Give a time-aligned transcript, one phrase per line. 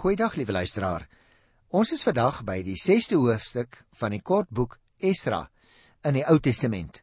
[0.00, 1.02] Goeiedag liewe luisteraar.
[1.76, 5.42] Ons is vandag by die 6ste hoofstuk van die kort boek Esra
[6.08, 7.02] in die Ou Testament.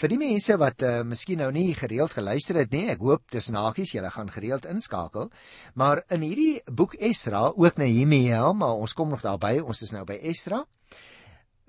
[0.00, 3.50] Vir die mense wat uh, miskien nou nie gereeld geluister het nie, ek hoop dis
[3.52, 5.28] nagies julle gaan gereeld inskakel,
[5.76, 10.06] maar in hierdie boek Esra, ook Nehemia, maar ons kom nog daarby, ons is nou
[10.08, 10.62] by Esra,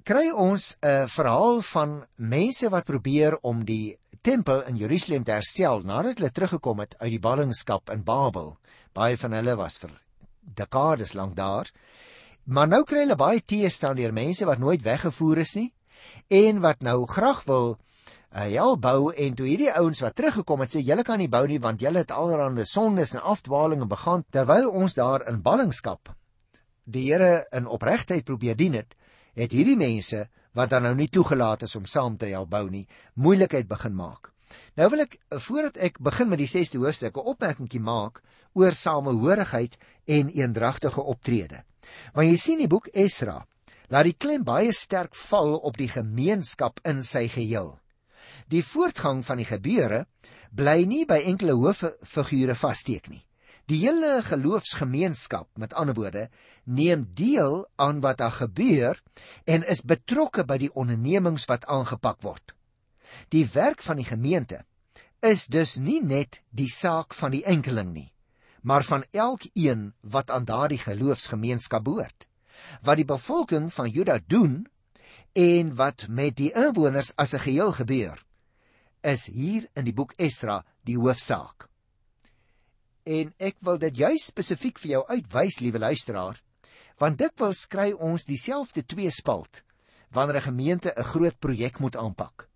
[0.08, 5.36] kry ons 'n uh, verhaal van mense wat probeer om die tempel in Jerusalem te
[5.36, 8.56] herstel nadat hulle teruggekom het uit die ballingskap in Babel.
[8.94, 9.92] Baie van hulle was vir
[10.54, 11.71] dekades lank daar.
[12.45, 15.72] Maar nou kry hulle baie teestand deur mense wat nooit weggevoer is nie
[16.30, 20.76] en wat nou graag wil uh, hel bou en toe hierdie ouens wat teruggekom het
[20.76, 24.70] sê julle kan nie bou nie want julle het allerlei sondes en afdwalinge begaan terwyl
[24.70, 26.13] ons daar in ballingskap
[26.86, 28.95] die Here in opregtheid probeer dien het
[29.36, 32.88] het hierdie mense wat dan nou nie toegelaat is om saam te help bou nie
[33.16, 34.34] moeilikheid begin maak
[34.76, 35.17] Nou wil ek
[35.48, 38.22] voordat ek begin met die 6de hoofstuk 'n opmerkingie maak
[38.53, 41.63] oor samehorigheid en eendragtige optrede.
[42.13, 43.45] Want jy sien die boek Esra
[43.89, 47.78] laat die klem baie sterk val op die gemeenskap in sy geheel.
[48.50, 50.05] Die voortgang van die gebeure
[50.55, 53.23] bly nie by enkele hooffigure vassteek nie.
[53.66, 56.27] Die hele geloofsgemeenskap, met ander woorde,
[56.66, 59.02] neem deel aan wat daar gebeur
[59.45, 62.55] en is betrokke by die ondernemings wat aangepak word.
[63.30, 64.66] Die werk van die gemeente
[65.19, 68.11] is dus nie net die saak van die enkeling nie,
[68.61, 72.27] maar van elkeen wat aan daardie geloofsgemeenskap behoort.
[72.81, 74.66] Wat die bevolking van Juda doen
[75.33, 78.25] en wat met die inwoners as 'n geheel gebeur,
[79.02, 81.69] is hier in die boek Esra die hoofsaak.
[83.03, 86.41] En ek wil dit juis spesifiek vir jou uitwys, liewe luisteraar,
[86.97, 89.63] want dikwels kry ons dieselfde twee spalt
[90.16, 92.47] wanneer 'n gemeente 'n groot projek moet aanpak.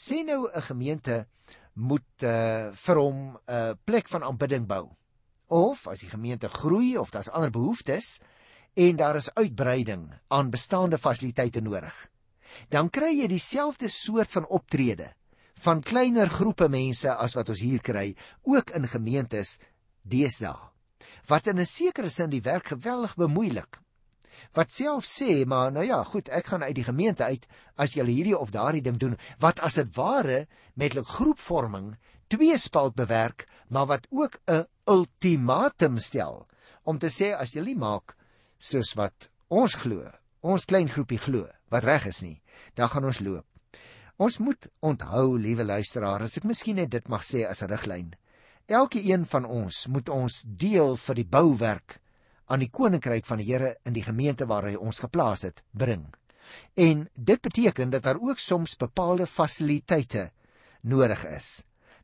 [0.00, 1.26] Sê nou 'n gemeente
[1.74, 4.96] moet uh, vir hom 'n uh, plek van aanbidding bou.
[5.46, 8.20] Of as die gemeente groei of daar's ander behoeftes
[8.74, 12.08] en daar is uitbreiding aan bestaande fasiliteite nodig,
[12.68, 15.12] dan kry jy dieselfde soort van optrede
[15.60, 19.58] van kleiner groepe mense as wat ons hier kry, ook in gemeentes
[20.02, 20.56] deesdae.
[21.28, 23.80] Wat in 'n sekere sin die werk geweldig bemoeilik
[24.56, 27.46] wat self sê maar nou ja goed ek gaan uit die gemeente uit
[27.76, 31.96] as julle hierdie of daardie ding doen wat as dit ware met 'n groepvorming
[32.28, 36.46] twee spalt bewerk maar wat ook 'n ultimatum stel
[36.82, 38.16] om te sê as julle maak
[38.58, 42.42] soos wat ons glo ons klein groepie glo wat reg is nie
[42.74, 43.46] dan gaan ons loop.
[44.16, 48.10] Ons moet onthou liewe luisteraars as ek miskien net dit mag sê as 'n riglyn
[48.70, 51.98] elke een van ons moet ons deel vir die bouwerk
[52.50, 56.08] aan die koninkryk van die Here in die gemeente waar hy ons geplaas het bring.
[56.74, 60.30] En dit beteken dat daar ook soms bepaalde fasiliteite
[60.82, 61.50] nodig is.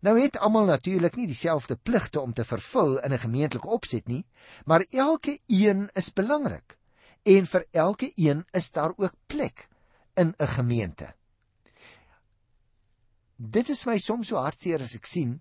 [0.00, 4.24] Nou het almal natuurlik nie dieselfde pligte om te vervul in 'n gemeentelike opset nie,
[4.64, 6.78] maar elke een is belangrik.
[7.22, 9.68] En vir elke een is daar ook plek
[10.14, 11.14] in 'n gemeente.
[13.36, 15.40] Dit is my soms so hartseer as ek sien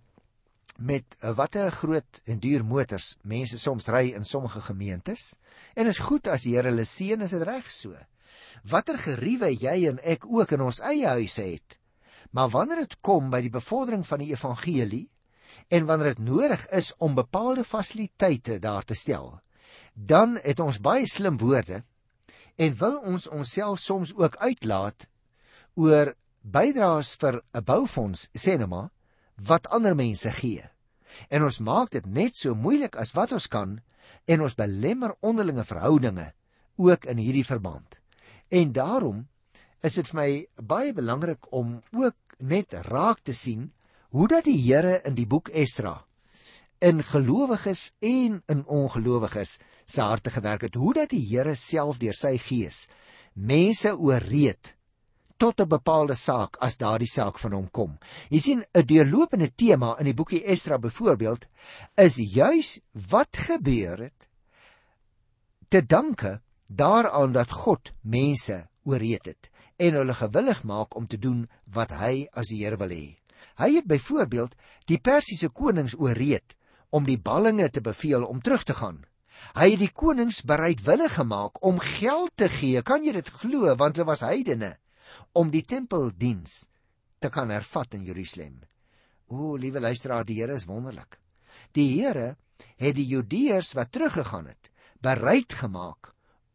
[0.78, 5.36] met watter groot en duur motors mense soms ry in sommige gemeentes
[5.74, 7.96] en is goed as die Here hulle seën is dit reg so.
[8.68, 11.78] Watter geriewe jy en ek ook in ons eie huise het.
[12.32, 15.08] Maar wanneer dit kom by die bevordering van die evangelie
[15.70, 19.40] en wanneer dit nodig is om bepaalde fasiliteite daar te stel,
[19.94, 21.84] dan het ons baie slim woorde
[22.56, 25.08] en wil ons onsself soms ook uitlaat
[25.76, 28.90] oor bydraes vir 'n boufonds sê nou maar
[29.36, 30.64] wat ander mense gee.
[31.30, 33.80] En ons maak dit net so moeilik as wat ons kan
[34.26, 36.32] en ons belemmer onderlinge verhoudinge
[36.76, 38.00] ook in hierdie verband.
[38.50, 39.28] En daarom
[39.86, 40.30] is dit vir my
[40.60, 43.72] baie belangrik om ook net raak te sien
[44.16, 46.06] hoe dat die Here in die boek Esra
[46.84, 52.16] in gelowiges en in ongelowiges se harte gewerk het, hoe dat die Here self deur
[52.18, 52.86] sy gees
[53.34, 54.75] mense ooreed
[55.38, 57.98] tot 'n bepaalde saak as daardie saak van hom kom.
[58.30, 61.46] Jy sien 'n deurlopende tema in die boekie Esdra byvoorbeeld
[61.96, 64.30] is juis wat gebeur het
[65.68, 71.50] te danke daaraan dat God mense ooreed het en hulle gewillig maak om te doen
[71.64, 73.18] wat hy as die Here wil hê.
[73.56, 74.56] Hy het byvoorbeeld
[74.86, 76.56] die Persiese konings ooreed
[76.90, 79.04] om die ballinge te beveel om terug te gaan.
[79.56, 82.82] Hy het die konings bereidwillig gemaak om geld te gee.
[82.82, 84.78] Kan jy dit glo want hulle was heidene?
[85.34, 86.66] Om die tempeldiens
[87.20, 88.62] te kan hervat in Jerusalem.
[89.28, 91.20] O, liewe luisteraar, die Here is wonderlik.
[91.74, 92.36] Die Here
[92.78, 94.70] het die Judeërs wat teruggegaan het,
[95.02, 96.14] bereid gemaak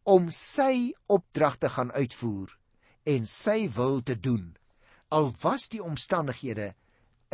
[0.09, 2.57] om sy opdrag te gaan uitvoer
[3.11, 4.57] en sy wil te doen.
[5.11, 6.73] Al was die omstandighede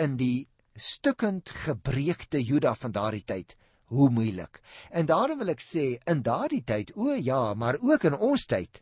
[0.01, 3.57] in die stukkend gebreekte Juda van daardie tyd
[3.93, 4.61] hoe moeilik.
[4.91, 8.81] En daarom wil ek sê in daardie tyd, o ja, maar ook in ons tyd,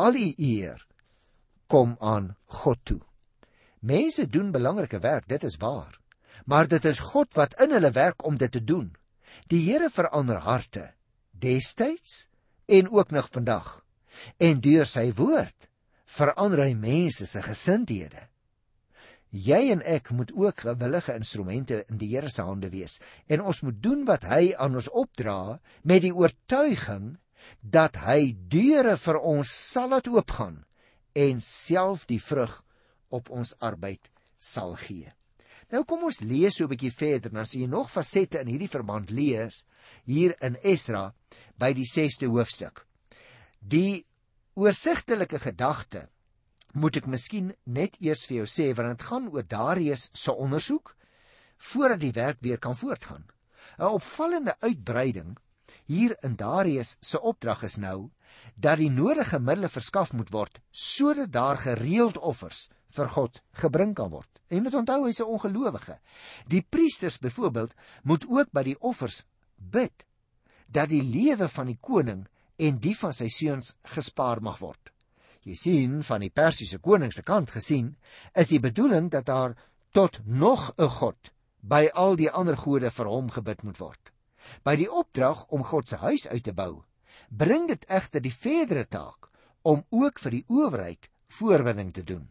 [0.00, 0.86] al die eer
[1.70, 3.00] kom aan God toe.
[3.80, 5.94] Mense doen belangrike werk, dit is waar.
[6.44, 8.90] Maar dit is God wat in hulle werk om dit te doen.
[9.48, 10.90] Die Here verander harte
[11.30, 12.26] destyds
[12.66, 13.80] en ook nog vandag.
[14.36, 15.70] En deur sy woord
[16.10, 18.26] verander hy mense se gesindhede.
[19.30, 22.98] Jy en ek moet ook gewillige instrumente in die Here se hande wees
[23.30, 27.14] en ons moet doen wat hy aan ons opdra met die oortuiging
[27.62, 30.64] dat hy deure vir ons sal laat oopgaan
[31.12, 32.62] en self die vrug
[33.08, 35.10] op ons arbeid sal gee.
[35.70, 38.68] Nou kom ons lees so 'n bietjie verder, dan sien jy nog fasette in hierdie
[38.70, 39.64] verband lees
[40.04, 41.14] hier in Esra
[41.58, 42.86] by die 6ste hoofstuk.
[43.60, 44.06] Die
[44.54, 46.08] oorsigtelike gedagte
[46.74, 50.96] moet ek miskien net eers vir jou sê want dit gaan oor Darius se ondersoek
[51.70, 53.24] voordat die werk weer kan voortgaan.
[53.78, 55.36] 'n Opvallende uitbreiding
[55.86, 58.10] hier in Darius se opdrag is nou
[58.54, 64.10] dat die nodige middele verskaf moet word sodat daar gereeld offers vir God gebring kan
[64.10, 64.28] word.
[64.50, 65.98] En moet onthou hy's 'n ongelowige.
[66.46, 69.24] Die priesters byvoorbeeld moet ook by die offers
[69.56, 70.06] bid
[70.66, 72.26] dat die lewe van die koning
[72.56, 74.90] en die van sy seuns gespaar mag word.
[75.42, 77.96] Jy sien van die Persiese koning se kant gesien
[78.34, 79.56] is die bedoeling dat daar
[79.92, 84.12] tot nog 'n god by al die ander gode vir hom gebid moet word.
[84.64, 86.82] By die opdrag om God se huis uit te bou,
[87.28, 89.30] bring dit egter die verdere taak
[89.62, 92.28] om ook vir die owerheid voorwinning te doen.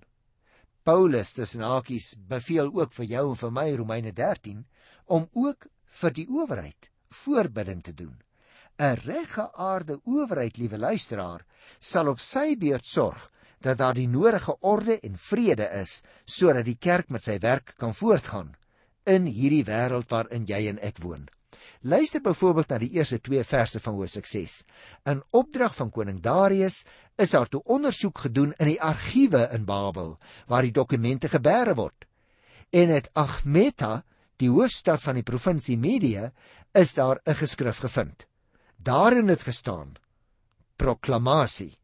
[0.84, 4.64] Paulus tussen hakies beveel ook vir jou en vir my Romeine 13
[5.06, 5.68] om ook
[6.02, 8.16] vir die owerheid voorbidding te doen.
[8.80, 11.46] 'n Reggeaarde owerheid, liewe luisteraar,
[11.80, 16.78] sal op sy beurt sorg dat daar die nodige orde en vrede is sodat die
[16.80, 18.56] kerk met sy werk kan voortgaan
[19.04, 21.28] in hierdie wêreld waarin jy en ek woon.
[21.82, 24.64] Luister byvoorbeeld na die eerste 2 verse van Hosea 6.
[25.04, 26.86] In opdrag van koning Darius
[27.16, 30.18] is daar toe ondersoek gedoen in die argiewe in Babel
[30.48, 32.06] waar die dokumente gebeere word.
[32.70, 34.04] En het Achmeta,
[34.38, 36.32] die hoofstad van die provinsie Media,
[36.74, 38.28] is daar 'n geskrif gevind.
[38.78, 39.96] Daarin het gestaan:
[40.76, 41.78] Proklamasie.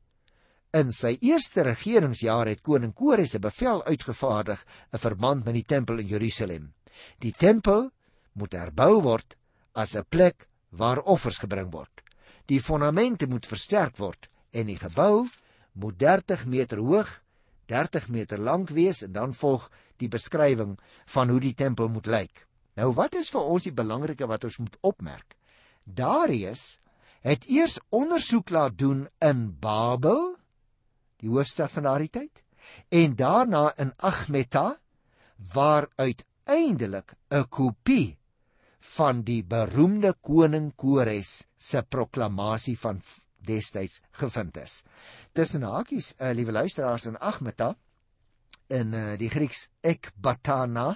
[0.71, 5.97] In sy eerste regeringsjaar het koning Kores 'n bevel uitgevaardig in verband met die tempel
[5.97, 6.73] in Jerusalem.
[7.19, 7.91] Die tempel
[8.33, 9.35] moet herbou word
[9.75, 12.01] as 'n plek waar offers gebring word.
[12.45, 15.27] Die fondamente moet versterk word en die gebou
[15.73, 17.21] moet 30 meter hoog,
[17.65, 22.47] 30 meter lank wees en dan volg die beskrywing van hoe die tempel moet lyk.
[22.75, 25.35] Nou wat is vir ons die belangrike wat ons moet opmerk?
[25.83, 26.79] Darius
[27.25, 30.35] het eers ondersoek laat doen in Babel,
[31.17, 32.43] die hoofstad van daardie tyd,
[32.89, 34.77] en daarna in Agmeta
[35.53, 38.17] waar uiteindelik 'n kopie
[38.95, 43.01] van die beroemde koning Kores se proklamasie van
[43.45, 44.83] destyds gevind is.
[45.33, 47.73] Tussen hakies, uh, liewe luisteraars in Agmeta
[48.73, 50.95] in uh, die Grieks Ekbatana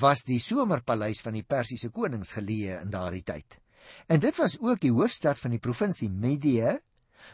[0.00, 3.58] was die somerpaleis van die Persiese konings geleë in daardie tyd.
[4.08, 6.76] En dit was ook die hoofstad van die provinsie Media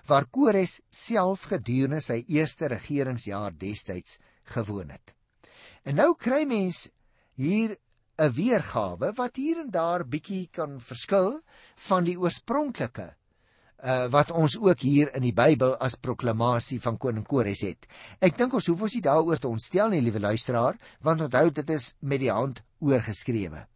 [0.09, 4.19] waar Kores self gedurende sy eerste regeringsjaar destyds
[4.55, 5.15] gewoon het.
[5.87, 6.87] En nou kry mens
[7.37, 7.77] hier
[8.19, 11.41] 'n weergawe wat hier en daar bietjie kan verskil
[11.89, 13.13] van die oorspronklike
[13.85, 17.85] uh wat ons ook hier in die Bybel as proklamasie van koning Kores het.
[18.25, 21.71] Ek dink ons hoef ons nie daaroor te ontstel nie, liewe luisteraar, want onthou dit
[21.71, 23.67] is met die hand oorgeskrewe.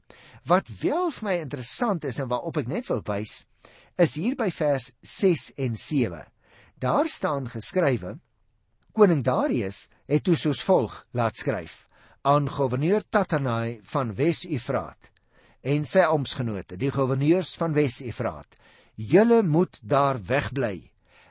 [0.48, 3.44] Wat wel vir my interessant is en waarop ek net wil wys,
[4.00, 6.24] is hier by vers 6 en 7.
[6.80, 8.16] Daar staan geskrywe:
[8.96, 11.89] Koning Darius het toe soos volg laat skryf:
[12.22, 15.08] aan gouverneur Tatanai van Wes-Efraat
[15.60, 18.56] en sy oomsgenote, die gouverneurs van Wes-Efraat.
[18.96, 20.90] Julle moet daar wegbly.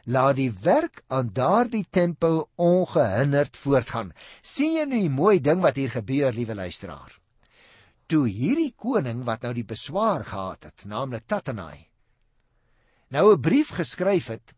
[0.10, 4.14] Laat die werk aan daardie tempel ongehinderd voortgaan.
[4.42, 7.20] sien jy nou die mooi ding wat hier gebeur, liewe luisteraar?
[8.08, 11.86] Toe hierdie koning wat nou die beswaar gehad het, naamlik Tatanai,
[13.10, 14.54] nou 'n brief geskryf het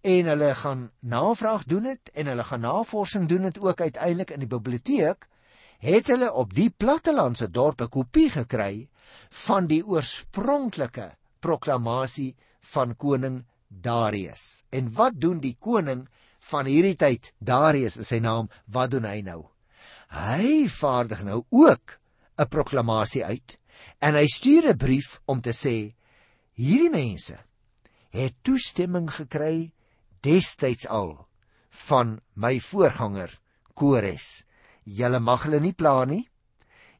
[0.00, 4.44] en hulle gaan navraag doen dit en hulle gaan navorsing doen dit ook uiteindelik in
[4.44, 5.26] die biblioteek
[5.78, 8.88] het hulle op die plattelandse dorpe kopie gekry
[9.44, 12.34] van die oorspronklike proklamasie
[12.74, 14.64] van koning Darius.
[14.70, 16.08] En wat doen die koning
[16.50, 17.32] van hierdie tyd?
[17.38, 18.48] Darius is sy naam.
[18.66, 19.44] Wat doen hy nou?
[20.08, 21.98] Hy vaardig nou ook
[22.38, 23.58] 'n proklamasie uit
[24.00, 25.94] en hy stuur 'n brief om te sê
[26.54, 27.36] hierdie mense
[28.10, 29.72] het toestemming gekry
[30.28, 31.14] destyds al
[31.88, 33.32] van my voorganger
[33.78, 34.44] Kores.
[34.84, 36.24] Julle mag hulle nie pla nie.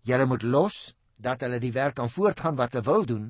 [0.06, 3.26] Julle moet los dat hulle die werk kan voortgaan wat hulle wil doen,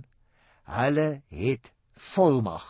[0.69, 2.67] hulle het volmag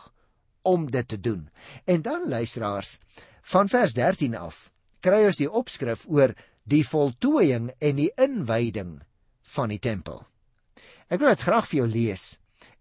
[0.63, 1.49] om dit te doen.
[1.85, 2.97] En dan luisteraars,
[3.41, 4.69] van vers 13 af,
[5.03, 6.33] kry ons die opskrif oor
[6.63, 8.99] die voltooiing en die inwyding
[9.55, 10.23] van die tempel.
[11.09, 12.25] Ek wil dit graag vir jou lees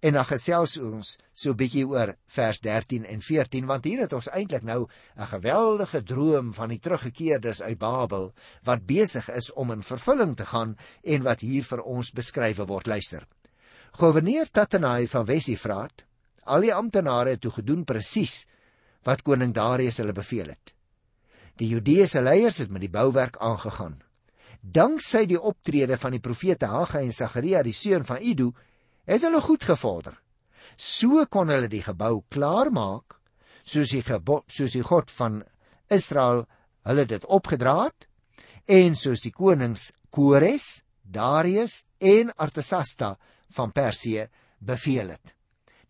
[0.01, 4.13] en dan gesels ons so 'n bietjie oor vers 13 en 14 want hier het
[4.13, 8.33] ons eintlik nou 'n geweldige droom van die teruggekeerdes uit Babel
[8.63, 12.87] wat besig is om in vervulling te gaan en wat hier vir ons beskryf word
[12.87, 13.27] luister.
[13.93, 16.09] Gouverneur Tatenai van Wesifraat
[16.49, 18.47] Al die amptenare het toe gedoen presies
[19.05, 20.73] wat koning Darius hulle beveel het.
[21.61, 23.99] Die Judeese leiers het met die bouwerk aangegaan.
[24.61, 28.55] Danksy die optrede van die profete Haggai en Sagaria, die seun van Ido,
[29.09, 30.17] het hulle goed gevorder.
[30.77, 33.17] So kon hulle die gebou klaarmaak
[33.69, 35.43] soos die gebod, soos die God van
[35.93, 36.45] Israel
[36.88, 38.07] hulle dit opgedra het
[38.69, 43.15] en soos die konings Kores, Darius en Artasasta
[43.57, 44.27] van Persië
[44.59, 45.35] beveel het.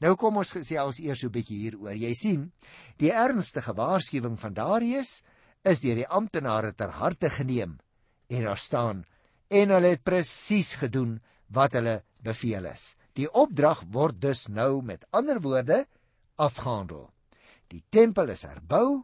[0.02, 1.94] Nou kom ons gesels eers so 'n bietjie hieroor.
[1.94, 2.52] Jy sien,
[2.98, 5.22] die ernstige waarskuwing van Darius
[5.64, 7.78] is deur die amptenare ter harte geneem
[8.28, 9.04] en daar staan
[9.50, 12.96] en hulle het presies gedoen wat hulle beveel is.
[13.18, 15.86] Die opdrag word dus nou met ander woorde
[16.38, 17.08] afgehandel.
[17.68, 19.02] Die tempel is herbou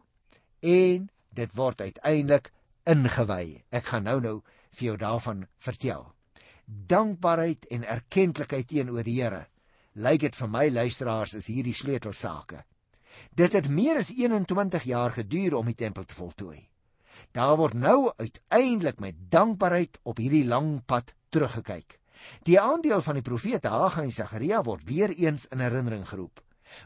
[0.63, 2.53] en dit word uiteindelik
[2.87, 3.65] ingewy.
[3.75, 4.37] Ek gaan nou nou
[4.71, 6.07] vir jou daarvan vertel.
[6.65, 9.45] Dankbaarheid en erkenklikheid teenoor die Here
[9.95, 12.63] lyk dit vir my luisteraars is hierdie sleutelsake.
[13.31, 16.67] Dit het meer as 21 jaar geduur om die tempel te voltooi.
[17.31, 21.99] Daar word nou uiteindelik met dankbaarheid op hierdie lang pad teruggekyk.
[22.47, 26.41] Die aandeel van die profete Haggai en Sagaria word weer eens in herinnering geroep.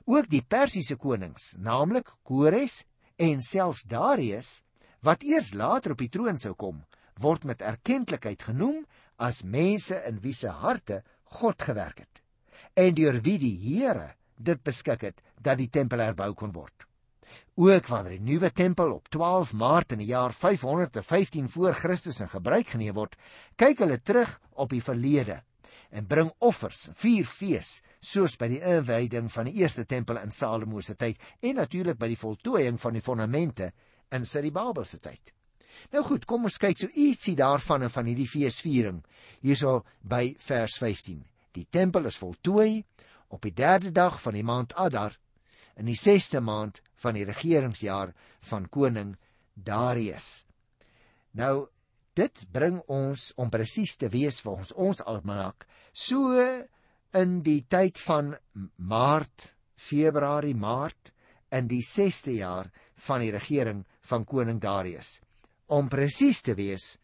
[0.05, 2.83] Ook die Persiese konings, naamlik Kores
[3.17, 4.63] en selfs Darius,
[5.01, 6.83] wat eers later op die troon sou kom,
[7.19, 8.83] word met erkenklikheid genoem
[9.17, 11.03] as mense in wie se harte
[11.39, 12.19] God gewerk het
[12.79, 16.88] en deur wie die Here dit beskik het dat die tempel herbou kon word.
[17.59, 22.29] Ook wanneer die nuwe tempel op 12 Maart in die jaar 515 voor Christus in
[22.31, 23.17] gebruik geneem word,
[23.55, 25.41] kyk hulle terug op die verlede
[25.89, 30.81] en bring offers, vier fees, soos by die inwyding van die eerste tempel in Salomo
[30.85, 33.71] se tyd en natuurlik by die voltooiing van die fondamente
[34.13, 35.33] in Siribabel se tyd.
[35.93, 38.99] Nou goed, kom ons kyk so ietsie daarvan en van hierdie feesviering
[39.45, 41.23] hierso by vers 15.
[41.55, 42.83] Die tempel is voltooi
[43.33, 45.15] op die 3de dag van die maand Adar
[45.79, 48.13] in die 6ste maand van die regeringsjaar
[48.51, 49.15] van koning
[49.53, 50.45] Darius.
[51.31, 51.67] Nou
[52.19, 56.35] dit bring ons om presies te wees volgens ons almanak so
[57.15, 58.35] in die tyd van
[58.75, 61.13] Maart, Februarie, Maart
[61.55, 62.69] in die 6ste jaar
[63.07, 65.19] van die regering van koning Darius.
[65.67, 66.97] Om presies te wees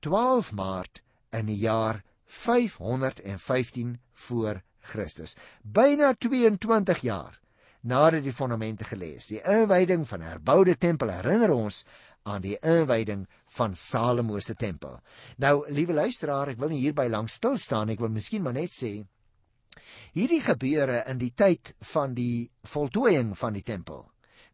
[0.00, 1.02] 12 Maart
[1.34, 5.36] in die jaar 515 voor Christus.
[5.62, 7.40] Byna 22 jaar
[7.84, 9.28] nadat die fondamente gelê is.
[9.30, 11.84] Die inwyding van 'n herboude tempel herinner ons
[12.24, 13.26] aan die inwyding
[13.56, 15.00] van Salomo se tempel.
[15.36, 17.94] Nou, liewe luisteraar, ek wil nie hierby lank stil staan nie.
[17.94, 19.04] Ek wil miskien maar net sê
[20.14, 24.04] hierdie gebeure in die tyd van die voltooiing van die tempel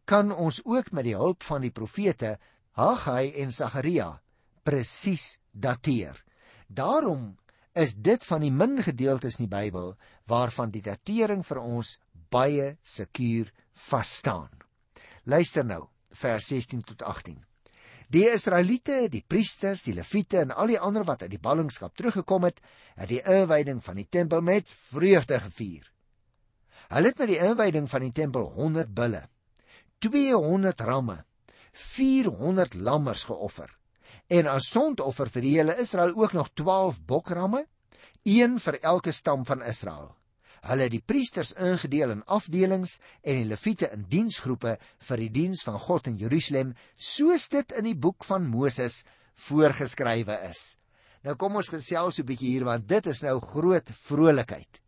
[0.05, 2.37] kan ons ook met die hulp van die profete
[2.71, 4.21] Haggai en Sagaria
[4.63, 6.17] presies dateer.
[6.67, 7.37] Daarom
[7.73, 9.93] is dit van die min gedeeltes in die Bybel
[10.27, 11.97] waarvan die datering vir ons
[12.31, 13.51] baie sekuur
[13.89, 14.49] vas staan.
[15.23, 15.85] Luister nou,
[16.21, 17.39] vers 16 tot 18.
[18.11, 22.47] Die Israeliete, die priesters, die leviete en al die ander wat uit die ballingskap teruggekom
[22.49, 22.59] het,
[22.99, 25.85] het die inwyding van die tempel met vreugde gevier.
[26.91, 29.21] Hulle het met die inwyding van die tempel 100 bulle,
[30.03, 31.21] 200 ramme,
[31.71, 33.71] 400 lammers geoffer
[34.31, 37.65] en as sondoffer vir die hele Israel ook nog 12 bokramme,
[38.23, 40.13] een vir elke stam van Israel.
[40.61, 44.75] Hulle het die priesters ingedeel in afdelings en die leviete in diensgroepe
[45.07, 49.01] vir die diens van God in Jerusalem, soos dit in die boek van Moses
[49.47, 50.75] voorgeskrywe is.
[51.25, 54.81] Nou kom ons gesels so 'n bietjie hier want dit is nou groot vrolikheid.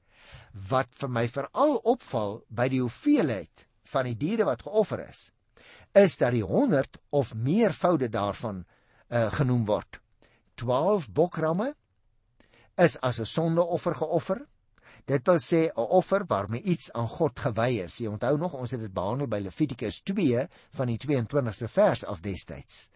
[0.70, 5.32] Wat vir my veral opval by die hoeveelheid van die diere wat geoffer is,
[5.94, 8.65] is dat die 100 of meer voude daarvan
[9.10, 10.00] uh, genoem word.
[10.56, 11.74] 12 bokramme
[12.77, 14.46] is as 'n sondeoffer geoffer.
[15.06, 17.98] Dit wil sê 'n offer waarmee iets aan God gewy is.
[17.98, 22.20] Jy onthou nog ons het dit behandel by Levitikus 2 van die 22ste vers af
[22.20, 22.90] destyds.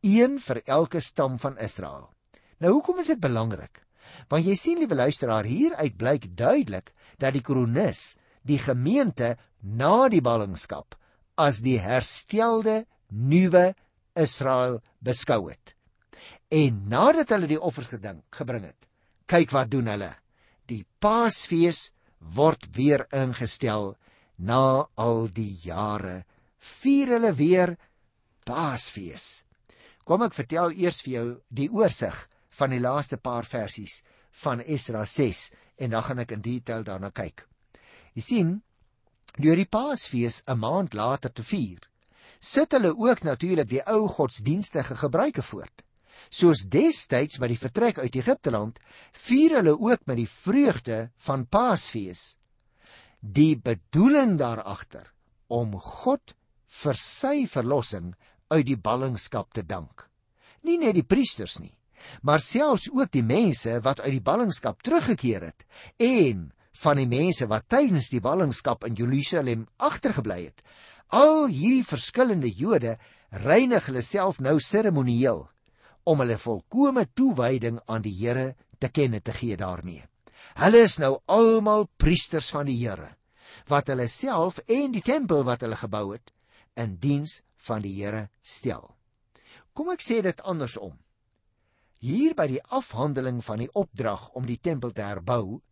[0.00, 2.10] Een vir elke stam van Israel.
[2.58, 3.82] Nou hoekom is dit belangrik?
[4.28, 10.22] Want jy sien liewe luisteraar, hieruit blyk duidelik dat die kronikus die gemeente na die
[10.22, 10.94] ballingskap
[11.36, 13.74] as die herstelde nuwe
[14.14, 15.74] Israel beskou het.
[16.48, 18.88] En nadat hulle die offers gedink gebring het,
[19.26, 20.12] kyk wat doen hulle.
[20.70, 23.94] Die Paasfees word weer ingestel
[24.38, 26.24] na al die jare.
[26.58, 27.74] Vier hulle weer
[28.48, 29.44] Paasfees.
[30.04, 32.16] Kom ek vertel eers vir jou die oorsig
[32.58, 34.00] van die laaste paar versies
[34.42, 35.50] van Esra 6
[35.84, 37.44] en dan gaan ek in detail daarna kyk.
[38.14, 38.52] Jy sien,
[39.36, 41.80] deur die Paasfees 'n maand later te vier,
[42.40, 45.84] sit hulle ook natuurlik die ou godsdienstige gebruike voort.
[46.30, 48.80] Soos destyds by die vertrek uit Egipte land,
[49.12, 52.34] vier hulle ook met die vreugde van Paasfees.
[53.20, 55.12] Die bedoeling daar agter
[55.48, 56.34] om God
[56.82, 58.12] vir sy verlossing
[58.50, 60.08] uit die ballingskap te dank.
[60.64, 61.74] Nie net die priesters nie,
[62.22, 65.64] maar selfs ook die mense wat uit die ballingskap teruggekeer het
[66.02, 66.50] en
[66.82, 70.64] van die mense wat tydens die ballingskap in Jerusalem agtergebly het.
[71.14, 72.96] Al hierdie verskillende Jode
[73.44, 75.44] reinig hulle self nou seremonieel
[76.04, 80.04] om hulle volkomme toewyding aan die Here te kenne te gee daarmee.
[80.60, 83.14] Hulle is nou almal priesters van die Here
[83.70, 86.32] wat hulle self en die tempel wat hulle gebou het
[86.80, 88.90] in diens van die Here stel.
[89.72, 90.98] Kom ek sê dit andersom.
[92.04, 95.62] Hier by die afhandeling van die opdrag om die tempel te herbou,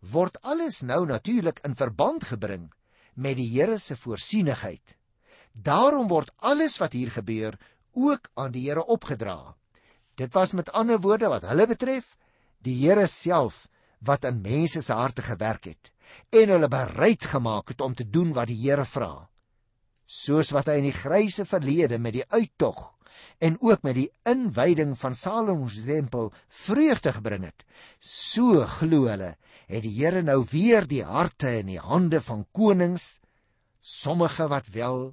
[0.00, 2.68] word alles nou natuurlik in verband gebring
[3.14, 4.96] met die Here se voorsienigheid.
[5.52, 7.56] Daarom word alles wat hier gebeur
[7.94, 9.56] ook aan die Here opgedra.
[10.18, 12.16] Dit was met ander woorde wat hulle betref,
[12.66, 13.66] die Here self
[14.02, 15.92] wat in mense se harte gewerk het
[16.32, 19.28] en hulle bereid gemaak het om te doen wat die Here vra.
[20.08, 22.94] Soos wat hy in die gryse verlede met die uittog
[23.44, 27.64] en ook met die inwyding van Salomo se tempel vreugde gebring het,
[28.00, 29.34] so glo hulle
[29.68, 33.18] het die Here nou weer die harte in die hande van konings,
[33.80, 35.12] sommige wat wel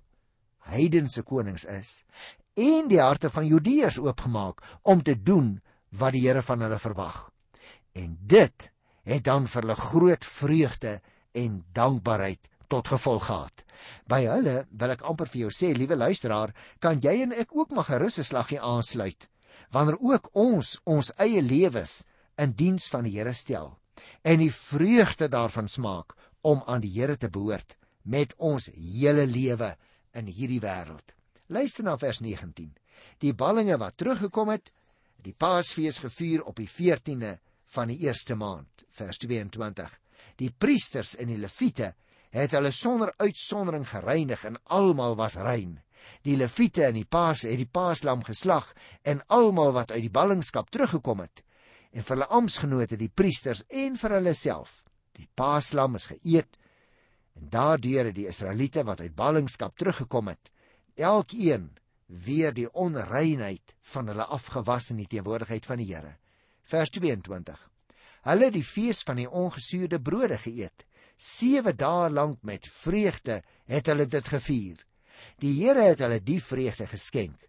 [0.69, 2.01] heidense konings is,
[2.55, 5.59] en die harte van Judeërs oopgemaak om te doen
[5.99, 7.29] wat die Here van hulle verwag.
[7.93, 8.71] En dit
[9.05, 10.99] het dan vir hulle groot vreugde
[11.31, 13.63] en dankbaarheid tot gevolg gehad.
[14.09, 17.71] By hulle wil ek amper vir jou sê, liewe luisteraar, kan jy en ek ook
[17.71, 19.29] maar gerus 'n slaggie aansluit
[19.71, 22.05] wanneer ook ons ons eie lewens
[22.37, 23.77] in diens van die Here stel
[24.23, 29.75] en die vreugde daarvan smaak om aan die Here te behoort met ons hele lewe
[30.13, 31.15] in hierdie wêreld.
[31.47, 32.71] Luister na vers 19.
[33.21, 34.71] Die ballinge wat teruggekom het,
[35.21, 37.35] die Paasfees gevier op die 14de
[37.75, 39.91] van die eerste maand, vers 22.
[40.41, 41.91] Die priesters en die leviete
[42.33, 45.77] het hulle sonder uitsondering gereinig en almal was rein.
[46.25, 48.73] Die leviete en die paas het die paaslam geslag
[49.05, 51.43] en almal wat uit die ballingskap teruggekom het
[51.95, 54.81] en vir hulle amptgenote die priesters en vir hulle self.
[55.15, 56.57] Die paaslam is geëet
[57.37, 60.51] en daardeur het die Israeliete wat uit ballingskap teruggekom het
[60.95, 61.69] elkeen
[62.05, 66.15] weer die onreinheid van hulle afgewas in die teenwoordigheid van die Here.
[66.63, 67.57] Vers 22.
[68.25, 70.85] Hulle het die fees van die ongesuurde brode geëet.
[71.17, 74.79] 7 dae lank met vreugde het hulle dit gevier.
[75.39, 77.45] Die Here het hulle die vreugde geskenk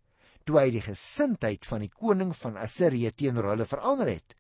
[0.46, 4.36] toe hy die gesindheid van die koning van Assirië teenoor hulle verander het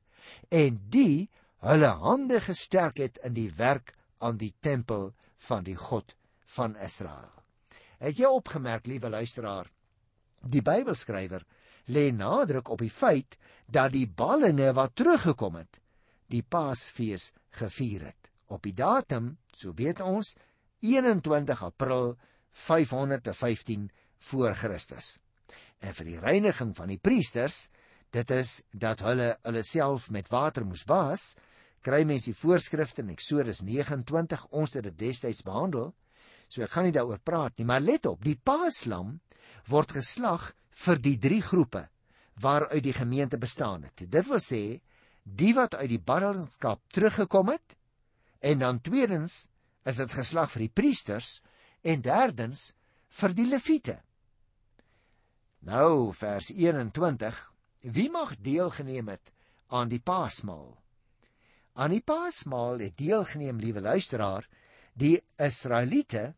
[0.54, 1.26] en die
[1.66, 5.10] hulle hande gesterk het in die werk aan die tempel
[5.48, 6.14] van die God
[6.56, 7.35] van Israel.
[8.02, 9.70] Het jy opgemerk, liewe luisteraar,
[10.42, 11.44] die Bybelskrywer
[11.88, 15.80] lê nadruk op die feit dat die ballinge wat teruggekom het,
[16.30, 18.30] die Paasfees gevier het.
[18.46, 20.36] Op die datum, so weet ons,
[20.84, 22.16] 21 April
[22.52, 23.90] 515
[24.28, 25.16] voor Christus.
[25.80, 27.68] En vir die reiniging van die priesters,
[28.14, 31.34] dit is dat hulle hulle self met water moes was,
[31.84, 35.92] kry mens die voorskrifte in Eksodus 29, ons het dit destyds behandel.
[36.48, 39.18] So ek gaan nie daaroor praat nie, maar let op, die Paaslam
[39.70, 40.52] word geslag
[40.84, 41.86] vir die drie groepe
[42.42, 44.04] waaruit die gemeente bestaan het.
[44.10, 44.80] Dit wil sê
[45.24, 47.76] die wat uit die ballingskap teruggekom het
[48.44, 49.46] en dan tweedens
[49.86, 51.40] is dit geslag vir die priesters
[51.82, 52.72] en derdens
[53.20, 54.00] vir die leviete.
[55.66, 57.38] Nou vers 21
[57.86, 59.30] Wie mag deelgeneem het
[59.70, 60.74] aan die Paasmaal?
[61.78, 64.48] Aan die Paasmaal het deelgeneem, liewe luisteraar,
[64.96, 66.32] die Israeliete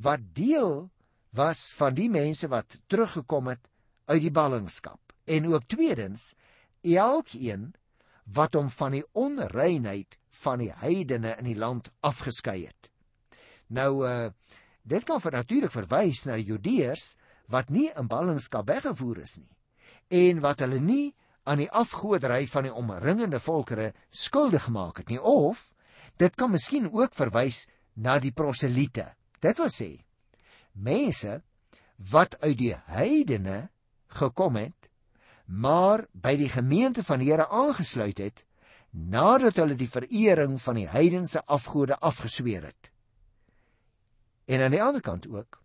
[0.00, 0.88] wat deel
[1.36, 3.68] was van die mense wat teruggekom het
[4.10, 6.32] uit die ballingskap en ook tweedens
[6.82, 7.70] elkeen
[8.24, 12.90] wat hom van die onreinheid van die heidene in die land afgeskei het.
[13.68, 14.30] Nou uh
[14.90, 17.18] dit kan vir natuurlik verwys na die Judeërs
[17.52, 19.52] wat nie in ballingskap weggevoer is nie
[20.10, 21.12] en wat hulle nie
[21.44, 25.68] aan die afgoderry van die omringende volkere skuldig gemaak het nie of
[26.16, 27.66] dit kan miskien ook verwys
[28.00, 29.10] na die proseliete.
[29.40, 29.90] Dit wil sê
[30.72, 31.40] mense
[32.10, 33.68] wat uit die heidene
[34.16, 34.88] gekom het,
[35.46, 38.44] maar by die gemeente van die Here aangesluit het
[38.90, 42.90] nadat hulle die verering van die heidense afgode afgesweer het.
[44.50, 45.60] En aan die ander kant ook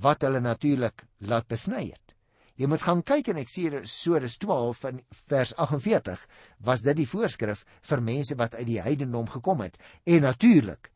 [0.00, 2.14] wat hulle natuurlik laat besny het.
[2.56, 6.22] Jy moet gaan kyk in Eksodus 12 van vers 48
[6.64, 10.90] was dit die voorskrif vir mense wat uit die heidendom gekom het en natuurlik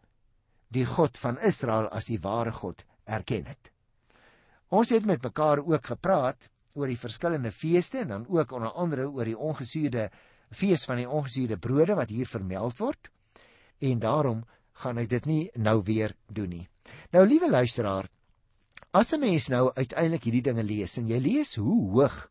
[0.70, 3.70] die God van Israel as die ware God erken het.
[4.70, 9.08] Ons het met mekaar ook gepraat oor die verskillende feeste en dan ook onder andere
[9.10, 10.10] oor die ongesuurde
[10.54, 13.10] fees van die ongesuurde brode wat hier vermeld word.
[13.82, 14.44] En daarom
[14.82, 16.66] gaan ek dit nie nou weer doen nie.
[17.12, 18.08] Nou liewe luisteraar,
[18.92, 22.30] as 'n mens nou uiteindelik hierdie dinge lees en jy lees hoe hoog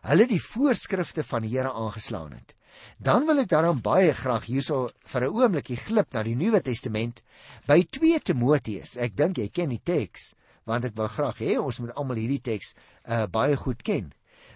[0.00, 2.54] hulle die voorskrifte van die Here aangeslaan het,
[2.98, 7.22] dan wil ek daarom baie graag hierso vir 'n oombliekie glip na die Nuwe Testament
[7.66, 8.96] by 2 Timoteus.
[8.96, 12.42] Ek dink jy ken die teks want ek wil graag hê ons moet almal hierdie
[12.42, 12.74] teks
[13.08, 14.12] uh, baie goed ken.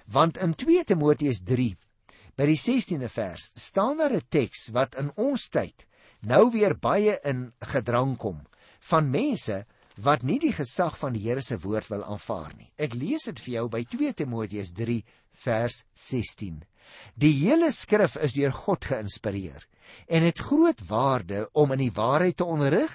[0.07, 1.75] Want in 2 Timoteus 3
[2.37, 5.87] by die 16de vers staan daar 'n teks wat in ons tyd
[6.21, 8.47] nou weer baie in gedrang kom
[8.91, 9.65] van mense
[9.97, 12.71] wat nie die gesag van die Here se woord wil aanvaar nie.
[12.77, 15.05] Ek lees dit vir jou by 2 Timoteus 3
[15.45, 16.65] vers 16.
[17.15, 19.67] Die hele skrif is deur God geïnspireer
[20.09, 22.93] en het groot waarde om in die waarheid te onderrig,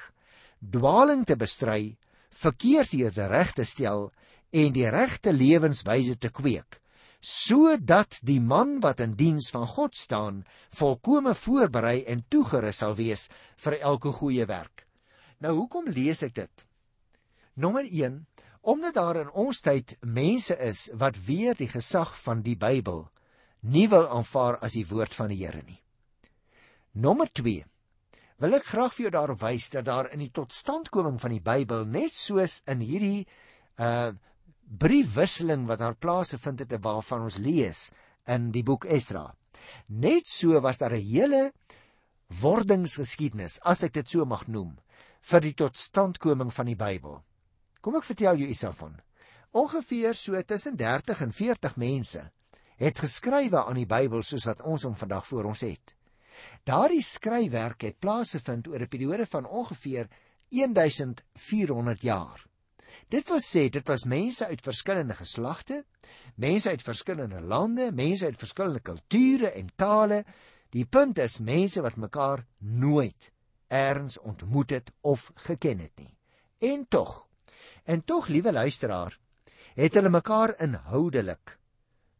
[0.59, 1.97] dwaling te bestry,
[2.29, 4.09] verkeerde reg te stel
[4.51, 6.79] en die regte lewenswyse te kweek
[7.19, 13.27] sodat die man wat in diens van God staan volkome voorberei en toegerus sal wees
[13.59, 14.85] vir elke goeie werk.
[15.43, 16.65] Nou hoekom lees ek dit?
[17.55, 18.25] Nommer 1
[18.61, 23.07] omdat daar in ons tyd mense is wat weer die gesag van die Bybel
[23.61, 25.79] nie wil aanvaar as die woord van die Here nie.
[26.93, 27.29] Nommer
[28.39, 31.85] wil ek graag vir jou daarop wys dat daar in die totstandkoming van die Bybel
[31.85, 33.27] net soos in hierdie
[33.77, 34.11] uh
[34.69, 37.87] briefwisseling wat daar plaasgevind het waarvan ons lees
[38.29, 39.33] in die boek Esdra.
[39.87, 41.51] Net so was daar 'n hele
[42.41, 44.77] wordingsgeskiedenis, as ek dit so mag noem,
[45.21, 47.23] vir die totstandkoming van die Bybel.
[47.81, 49.01] Kom ek vertel jou iets daarvan.
[49.51, 52.31] Ongeveer so tussen 30 en 40 mense
[52.79, 55.95] het geskrywe aan die Bybel soos wat ons hom vandag voor ons het.
[56.63, 60.07] Daardie skryfwerk het plaasgevind oor 'n periode van ongeveer
[60.49, 62.45] 1400 jaar.
[63.09, 65.83] Dit wil sê dit was mense uit verskillende geslagte,
[66.35, 70.25] mense uit verskillende lande, mense uit verskillende kulture en tale.
[70.69, 73.31] Die punt is mense wat mekaar nooit
[73.67, 76.17] eers ontmoet het of geken het nie.
[76.57, 77.27] En tog,
[77.83, 79.19] en tog liewe luisteraar,
[79.75, 81.58] het hulle mekaar inhoudelik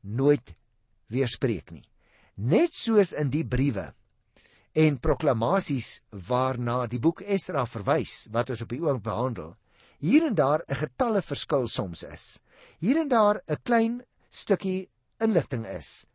[0.02, 0.56] nooit
[1.10, 1.86] weerspreek nie.
[2.36, 3.90] Net soos in die briewe
[4.78, 9.56] en proklamasies waarna die boek Esdra verwys wat ons op die oomblik behandel.
[10.00, 12.42] Hier en daar 'n getalle verskil soms is.
[12.80, 16.06] Hier en daar 'n klein stukkie inligting is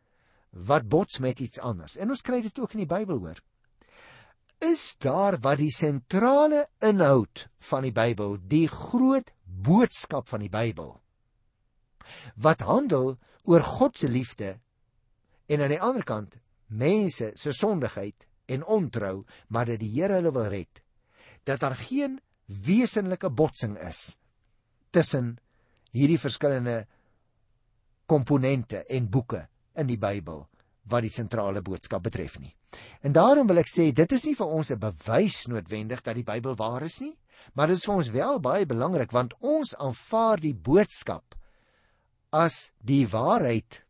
[0.50, 1.96] wat bots met iets anders.
[1.96, 3.42] En ons kry dit ook in die Bybel hoor.
[4.60, 11.00] Is daar wat die sentrale inhoud van die Bybel, die groot boodskap van die Bybel
[12.36, 14.58] wat handel oor God se liefde
[15.46, 20.32] en aan die ander kant mense se sondigheid en ontrou, maar dat die Here hulle
[20.32, 20.80] wil red.
[21.44, 24.16] Dat daar geen wesenlike botsing is
[24.90, 25.36] tussen
[25.94, 26.84] hierdie verskillende
[28.06, 29.46] komponente en boeke
[29.80, 30.44] in die Bybel
[30.92, 32.52] wat die sentrale boodskap betref nie.
[33.00, 36.26] En daarom wil ek sê dit is nie vir ons 'n bewys noodwendig dat die
[36.26, 37.16] Bybel waar is nie,
[37.54, 41.34] maar dit is vir ons wel baie belangrik want ons aanvaar die boodskap
[42.34, 43.84] as die waarheid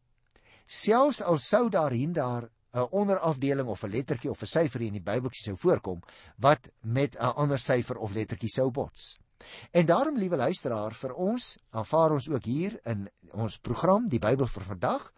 [0.68, 4.92] selfs al sou daar hier daar 'n onderafdeling of 'n lettertjie of 'n syfer in
[4.92, 6.02] die Bybeltjie sou voorkom
[6.36, 9.18] wat met 'n ander syfer of lettertjie sou bots.
[9.70, 14.46] En daarom, liewe luisteraar, vir ons aanvaar ons ook hier in ons program die Bybel
[14.46, 15.12] vir vandag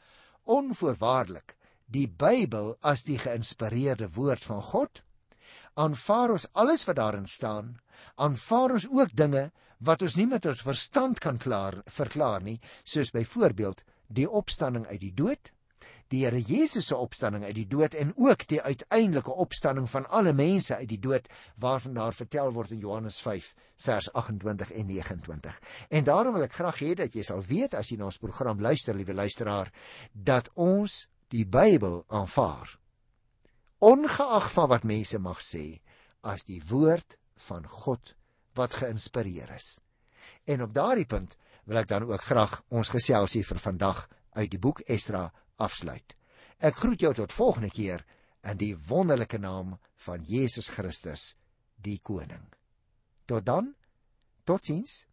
[0.44, 5.02] onvoorwaardelik die Bybel as die geïnspireerde woord van God.
[5.74, 7.76] Aanvaar ons alles wat daarin staan,
[8.14, 13.12] aanvaar ons ook dinge wat ons nie met ons verstand kan klaar verklaar nie, soos
[13.12, 15.52] byvoorbeeld die opstanding uit die dood
[16.12, 20.32] die Here Jesus se opstanding uit die dood en ook die uiteindelike opstanding van alle
[20.36, 21.26] mense uit die dood
[21.62, 23.52] waarvan daar vertel word in Johannes 5
[23.86, 25.60] vers 28 en 29.
[25.90, 28.62] En daarom wil ek graag hê dat jy sal weet as jy na ons program
[28.62, 29.72] luister, liewe luisteraar,
[30.12, 32.76] dat ons die Bybel aanvaar.
[33.82, 35.80] Ongeag van wat mense mag sê,
[36.22, 38.14] as die woord van God
[38.56, 39.76] wat geïnspireer is.
[40.44, 44.60] En op daardie punt wil ek dan ook graag ons geselsie vir vandag uit die
[44.60, 46.16] boek Esdra afsluit.
[46.58, 48.04] Ek groet jou tot volgende keer
[48.46, 51.34] in die wonderlike naam van Jesus Christus,
[51.76, 52.46] die koning.
[53.26, 53.74] Tot dan.
[54.46, 55.04] Totsiens.